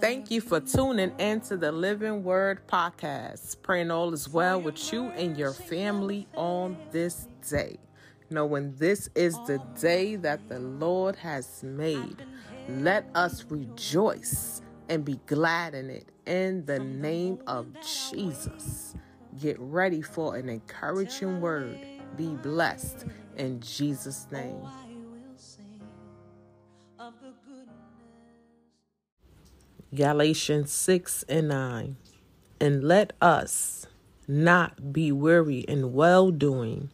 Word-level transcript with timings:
Thank 0.00 0.30
you 0.30 0.40
for 0.40 0.60
tuning 0.60 1.12
into 1.18 1.58
the 1.58 1.70
Living 1.70 2.24
Word 2.24 2.66
podcast. 2.66 3.60
Praying 3.60 3.90
all 3.90 4.14
is 4.14 4.30
well 4.30 4.58
with 4.58 4.92
you 4.92 5.08
and 5.10 5.36
your 5.36 5.52
family 5.52 6.26
on 6.34 6.78
this 6.90 7.28
day. 7.46 7.78
Knowing 8.30 8.74
this 8.76 9.10
is 9.14 9.34
the 9.46 9.60
day 9.78 10.16
that 10.16 10.48
the 10.48 10.58
Lord 10.58 11.16
has 11.16 11.62
made. 11.62 12.24
Let 12.66 13.10
us 13.14 13.44
rejoice 13.50 14.62
and 14.88 15.04
be 15.04 15.20
glad 15.26 15.74
in 15.74 15.90
it 15.90 16.08
in 16.24 16.64
the 16.64 16.78
name 16.78 17.40
of 17.46 17.66
Jesus. 17.82 18.94
Get 19.38 19.58
ready 19.60 20.00
for 20.00 20.36
an 20.36 20.48
encouraging 20.48 21.42
word. 21.42 21.78
Be 22.16 22.28
blessed 22.36 23.04
in 23.36 23.60
Jesus' 23.60 24.26
name. 24.32 24.66
Galatians 29.92 30.70
6 30.70 31.24
and 31.28 31.48
9. 31.48 31.96
And 32.60 32.84
let 32.84 33.12
us 33.20 33.86
not 34.28 34.92
be 34.92 35.10
weary 35.10 35.60
in 35.60 35.92
well 35.92 36.30
doing, 36.30 36.90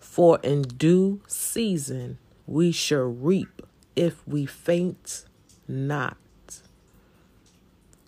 for 0.00 0.40
in 0.42 0.62
due 0.62 1.20
season 1.28 2.18
we 2.44 2.72
shall 2.72 3.04
reap 3.04 3.62
if 3.94 4.26
we 4.26 4.44
faint 4.44 5.24
not. 5.68 6.16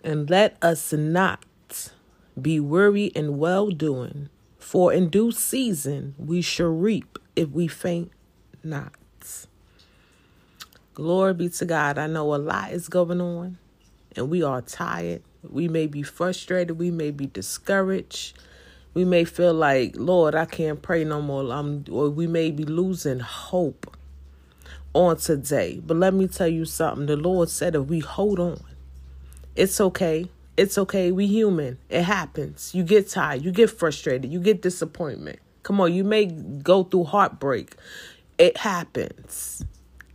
And 0.03 0.29
let 0.29 0.57
us 0.61 0.91
not 0.91 1.45
be 2.41 2.59
weary 2.59 3.05
in 3.05 3.37
well 3.37 3.69
doing, 3.69 4.27
for 4.57 4.91
in 4.91 5.09
due 5.09 5.31
season 5.31 6.15
we 6.17 6.41
shall 6.41 6.67
reap 6.67 7.17
if 7.37 7.49
we 7.51 7.69
faint 7.69 8.11
not. 8.65 8.93
Glory 10.93 11.33
be 11.33 11.47
to 11.47 11.63
God. 11.63 11.97
I 11.97 12.07
know 12.07 12.35
a 12.35 12.37
lot 12.37 12.73
is 12.73 12.89
going 12.89 13.21
on 13.21 13.57
and 14.15 14.29
we 14.29 14.43
are 14.43 14.61
tired. 14.61 15.21
We 15.47 15.67
may 15.67 15.87
be 15.87 16.03
frustrated. 16.03 16.77
We 16.77 16.91
may 16.91 17.11
be 17.11 17.27
discouraged. 17.27 18.37
We 18.93 19.05
may 19.05 19.23
feel 19.23 19.53
like, 19.53 19.93
Lord, 19.95 20.35
I 20.35 20.45
can't 20.45 20.81
pray 20.81 21.03
no 21.03 21.21
more. 21.21 21.51
I'm, 21.51 21.85
or 21.89 22.09
we 22.09 22.27
may 22.27 22.51
be 22.51 22.65
losing 22.65 23.19
hope 23.19 23.95
on 24.93 25.17
today. 25.17 25.81
But 25.85 25.97
let 25.97 26.13
me 26.13 26.27
tell 26.27 26.47
you 26.47 26.65
something. 26.65 27.05
The 27.05 27.15
Lord 27.15 27.49
said 27.49 27.75
if 27.75 27.85
we 27.85 27.99
hold 27.99 28.39
on, 28.39 28.61
it's 29.55 29.79
okay. 29.79 30.29
It's 30.57 30.77
okay. 30.77 31.11
We 31.11 31.27
human. 31.27 31.77
It 31.89 32.03
happens. 32.03 32.73
You 32.73 32.83
get 32.83 33.09
tired. 33.09 33.43
You 33.43 33.51
get 33.51 33.69
frustrated. 33.69 34.31
You 34.31 34.39
get 34.39 34.61
disappointment. 34.61 35.39
Come 35.63 35.81
on, 35.81 35.93
you 35.93 36.03
may 36.03 36.25
go 36.25 36.83
through 36.83 37.05
heartbreak. 37.05 37.75
It 38.37 38.57
happens. 38.57 39.63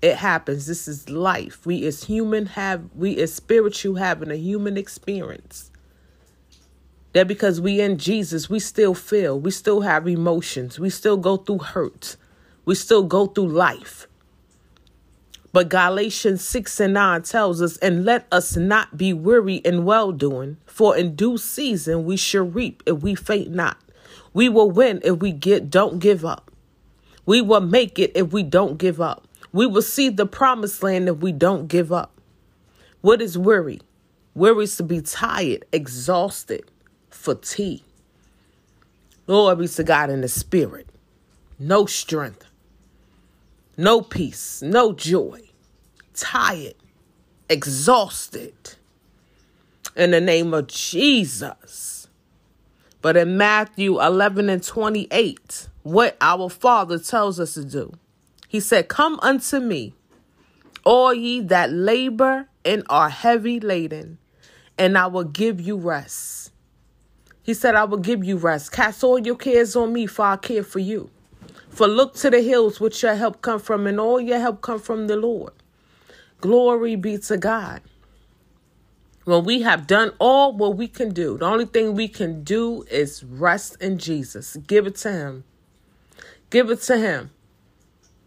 It 0.05 0.17
happens. 0.17 0.67
This 0.67 0.87
is 0.87 1.09
life. 1.09 1.65
We 1.65 1.87
as 1.87 2.05
human 2.05 2.45
have 2.45 2.91
we 2.95 3.17
as 3.23 3.33
spiritual 3.33 3.95
having 3.95 4.31
a 4.31 4.37
human 4.37 4.77
experience. 4.77 5.71
That 7.15 7.27
because 7.27 7.59
we 7.59 7.81
in 7.81 7.97
Jesus, 7.97 8.51
we 8.51 8.59
still 8.59 8.93
feel, 8.93 9.41
we 9.41 9.51
still 9.51 9.81
have 9.81 10.07
emotions, 10.07 10.79
we 10.79 10.91
still 10.91 11.17
go 11.17 11.39
through 11.39 11.61
hurt, 11.61 12.17
we 12.67 12.75
still 12.75 13.03
go 13.03 13.29
through 13.29 13.49
life. 13.49 14.07
But 15.55 15.71
Galatians 15.71 16.47
6 16.47 16.81
and 16.81 16.93
9 16.93 17.23
tells 17.23 17.63
us, 17.63 17.79
and 17.79 18.05
let 18.05 18.27
us 18.31 18.59
not 18.59 18.99
be 18.99 19.15
weary 19.15 19.57
in 19.57 19.87
well 19.87 20.13
doing, 20.13 20.59
for 20.67 20.95
in 20.95 21.15
due 21.15 21.39
season 21.39 22.05
we 22.05 22.19
shall 22.19 22.45
reap 22.45 22.83
if 22.85 22.99
we 22.99 23.15
faint 23.15 23.53
not. 23.53 23.79
We 24.35 24.51
will 24.51 24.71
win 24.71 25.01
if 25.03 25.21
we 25.21 25.33
get 25.33 25.71
don't 25.71 25.99
give 25.99 26.27
up. 26.27 26.51
We 27.25 27.41
will 27.41 27.63
make 27.63 27.99
it 27.99 28.13
if 28.15 28.35
we 28.35 28.43
don't 28.43 28.77
give 28.77 29.01
up. 29.01 29.24
We 29.55 29.67
will 29.67 29.83
see 29.83 30.09
the 30.09 30.27
promised 30.27 30.83
land 30.83 31.09
if 31.09 31.19
we 31.19 31.31
don't 31.31 31.69
give 31.69 31.93
up. 31.93 32.21
What 33.03 33.23
is 33.23 33.39
worry? 33.39 33.81
Worry 34.35 34.65
is 34.65 34.77
to 34.79 34.83
be 34.83 35.01
tired, 35.01 35.65
exhausted, 35.71 36.73
fatigued. 37.09 37.85
Lord 39.29 39.61
be 39.61 39.69
to 39.69 39.85
God 39.85 40.11
in 40.11 40.23
the 40.23 40.29
spirit. 40.29 40.89
No 41.57 41.87
strength, 41.87 42.45
no 43.77 44.01
peace, 44.01 44.61
no 44.61 44.93
joy, 44.93 45.43
tired, 46.15 46.75
exhausted. 47.49 48.75
In 49.95 50.11
the 50.11 50.21
name 50.21 50.53
of 50.53 50.67
Jesus. 50.67 52.09
But 53.01 53.17
in 53.17 53.37
Matthew 53.37 54.03
11 54.03 54.51
and 54.51 54.65
28, 54.65 55.69
what 55.85 56.17
our 56.21 56.51
Father 56.51 56.99
tells 56.99 57.39
us 57.39 57.55
to 57.55 57.65
do. 57.65 57.93
He 58.55 58.61
said, 58.61 58.87
Come 58.87 59.19
unto 59.21 59.59
me, 59.59 59.95
all 60.85 61.13
ye 61.13 61.41
that 61.41 61.73
labor 61.73 62.47
and 62.65 62.85
are 62.89 63.09
heavy 63.09 63.59
laden, 63.59 64.19
and 64.79 64.97
I 64.97 65.09
will 65.09 65.25
give 65.25 65.61
you 65.61 65.77
rest. 65.77 66.53
He 67.43 67.53
said, 67.53 67.75
I 67.75 67.83
will 67.83 67.99
give 67.99 68.23
you 68.23 68.37
rest. 68.37 68.71
Cast 68.71 69.03
all 69.03 69.19
your 69.19 69.35
cares 69.35 69.75
on 69.75 69.93
me, 69.93 70.07
for 70.07 70.27
I 70.27 70.37
care 70.37 70.63
for 70.63 70.79
you. 70.79 71.11
For 71.69 71.89
look 71.89 72.15
to 72.19 72.31
the 72.31 72.43
hills 72.43 72.79
which 72.79 73.03
your 73.03 73.17
help 73.17 73.43
come 73.43 73.59
from, 73.59 73.89
and 73.89 73.99
all 73.99 74.21
your 74.21 74.39
help 74.39 74.63
come 74.63 74.79
from 74.79 75.09
the 75.09 75.17
Lord. 75.17 75.53
Glory 76.41 76.95
be 76.95 77.19
to 77.19 77.37
God. 77.37 77.83
When 79.25 79.43
we 79.43 79.63
have 79.63 79.89
done 79.89 80.13
all 80.21 80.53
what 80.53 80.77
we 80.77 80.87
can 80.87 81.13
do, 81.13 81.39
the 81.39 81.47
only 81.47 81.67
thing 81.67 81.97
we 81.97 82.07
can 82.07 82.45
do 82.45 82.85
is 82.89 83.25
rest 83.25 83.83
in 83.83 83.99
Jesus. 83.99 84.57
Give 84.69 84.87
it 84.87 84.95
to 84.99 85.11
Him. 85.11 85.45
Give 86.51 86.71
it 86.71 86.83
to 86.83 86.97
Him. 86.99 87.31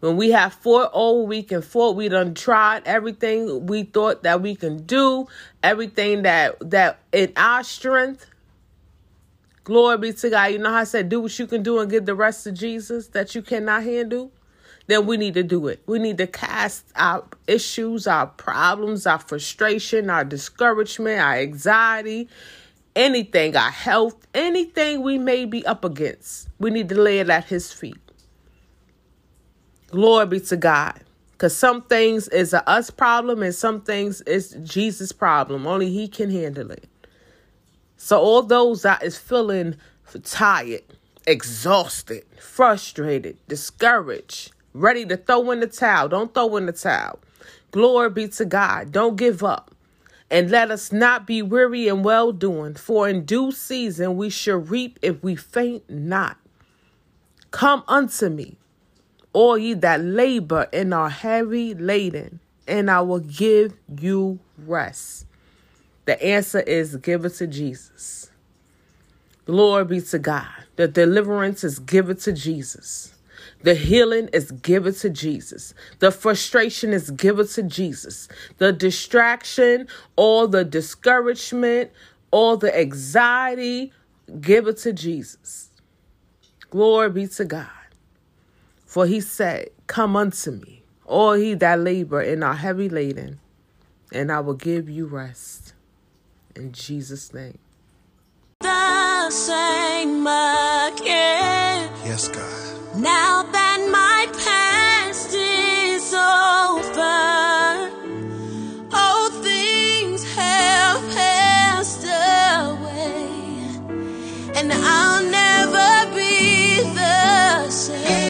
When 0.00 0.16
we 0.16 0.30
have 0.30 0.54
fought 0.54 0.92
all 0.92 1.26
week 1.26 1.50
and 1.50 1.64
fought, 1.64 1.96
we 1.96 2.08
done 2.08 2.34
tried 2.34 2.86
everything 2.86 3.66
we 3.66 3.82
thought 3.82 4.22
that 4.22 4.40
we 4.40 4.54
can 4.54 4.84
do, 4.84 5.26
everything 5.62 6.22
that 6.22 6.56
that 6.70 7.00
in 7.12 7.32
our 7.36 7.64
strength. 7.64 8.26
Glory 9.64 9.98
be 9.98 10.12
to 10.14 10.30
God. 10.30 10.46
You 10.46 10.58
know 10.58 10.70
how 10.70 10.76
I 10.76 10.84
said, 10.84 11.08
do 11.10 11.20
what 11.20 11.38
you 11.38 11.46
can 11.46 11.62
do 11.62 11.78
and 11.78 11.90
give 11.90 12.06
the 12.06 12.14
rest 12.14 12.44
to 12.44 12.52
Jesus 12.52 13.08
that 13.08 13.34
you 13.34 13.42
cannot 13.42 13.82
handle? 13.82 14.32
Then 14.86 15.04
we 15.04 15.18
need 15.18 15.34
to 15.34 15.42
do 15.42 15.66
it. 15.66 15.82
We 15.84 15.98
need 15.98 16.16
to 16.18 16.26
cast 16.26 16.86
our 16.96 17.24
issues, 17.46 18.06
our 18.06 18.26
problems, 18.26 19.06
our 19.06 19.18
frustration, 19.18 20.08
our 20.08 20.24
discouragement, 20.24 21.20
our 21.20 21.34
anxiety, 21.34 22.30
anything, 22.96 23.54
our 23.54 23.70
health, 23.70 24.26
anything 24.32 25.02
we 25.02 25.18
may 25.18 25.44
be 25.44 25.66
up 25.66 25.84
against. 25.84 26.48
We 26.58 26.70
need 26.70 26.88
to 26.88 26.94
lay 26.94 27.18
it 27.18 27.28
at 27.28 27.44
his 27.44 27.70
feet. 27.70 27.98
Glory 29.90 30.26
be 30.26 30.40
to 30.40 30.56
God. 30.56 31.00
Because 31.32 31.56
some 31.56 31.82
things 31.82 32.28
is 32.28 32.52
a 32.52 32.68
us 32.68 32.90
problem 32.90 33.42
and 33.42 33.54
some 33.54 33.80
things 33.80 34.20
is 34.22 34.56
Jesus' 34.62 35.12
problem. 35.12 35.66
Only 35.66 35.90
he 35.90 36.08
can 36.08 36.30
handle 36.30 36.70
it. 36.70 36.88
So 37.96 38.18
all 38.18 38.42
those 38.42 38.82
that 38.82 39.02
is 39.02 39.16
feeling 39.16 39.76
tired, 40.24 40.82
exhausted, 41.26 42.24
frustrated, 42.40 43.38
discouraged, 43.48 44.52
ready 44.72 45.06
to 45.06 45.16
throw 45.16 45.50
in 45.50 45.60
the 45.60 45.66
towel. 45.66 46.08
Don't 46.08 46.34
throw 46.34 46.56
in 46.56 46.66
the 46.66 46.72
towel. 46.72 47.20
Glory 47.70 48.10
be 48.10 48.28
to 48.28 48.44
God. 48.44 48.92
Don't 48.92 49.16
give 49.16 49.44
up. 49.44 49.74
And 50.30 50.50
let 50.50 50.70
us 50.70 50.92
not 50.92 51.26
be 51.26 51.40
weary 51.40 51.88
in 51.88 52.02
well 52.02 52.32
doing, 52.32 52.74
for 52.74 53.08
in 53.08 53.24
due 53.24 53.50
season 53.50 54.16
we 54.16 54.28
shall 54.28 54.58
reap 54.58 54.98
if 55.02 55.22
we 55.22 55.36
faint 55.36 55.88
not. 55.88 56.36
Come 57.50 57.82
unto 57.88 58.28
me, 58.28 58.58
all 59.32 59.58
ye 59.58 59.74
that 59.74 60.02
labor 60.02 60.68
and 60.72 60.92
are 60.94 61.10
heavy 61.10 61.74
laden, 61.74 62.40
and 62.66 62.90
I 62.90 63.00
will 63.00 63.20
give 63.20 63.74
you 64.00 64.38
rest. 64.58 65.26
The 66.04 66.22
answer 66.22 66.60
is 66.60 66.96
give 66.96 67.24
it 67.24 67.34
to 67.34 67.46
Jesus. 67.46 68.30
Glory 69.44 69.84
be 69.84 70.00
to 70.00 70.18
God. 70.18 70.46
The 70.76 70.88
deliverance 70.88 71.64
is 71.64 71.78
given 71.78 72.16
to 72.18 72.32
Jesus. 72.32 73.14
The 73.62 73.74
healing 73.74 74.28
is 74.32 74.50
given 74.52 74.94
to 74.94 75.10
Jesus. 75.10 75.74
The 75.98 76.10
frustration 76.10 76.92
is 76.92 77.10
given 77.10 77.46
to 77.48 77.62
Jesus. 77.62 78.28
The 78.58 78.72
distraction, 78.72 79.88
all 80.16 80.46
the 80.46 80.64
discouragement, 80.64 81.90
all 82.30 82.56
the 82.56 82.76
anxiety, 82.78 83.92
give 84.40 84.66
it 84.68 84.76
to 84.78 84.92
Jesus. 84.92 85.70
Glory 86.70 87.10
be 87.10 87.26
to 87.26 87.44
God. 87.44 87.77
For 88.88 89.06
he 89.06 89.20
said, 89.20 89.68
Come 89.86 90.16
unto 90.16 90.50
me, 90.50 90.82
all 91.04 91.36
ye 91.36 91.52
that 91.52 91.78
labor 91.78 92.22
and 92.22 92.42
are 92.42 92.54
heavy 92.54 92.88
laden, 92.88 93.38
and 94.10 94.32
I 94.32 94.40
will 94.40 94.54
give 94.54 94.88
you 94.88 95.04
rest. 95.04 95.74
In 96.56 96.72
Jesus' 96.72 97.34
name. 97.34 97.58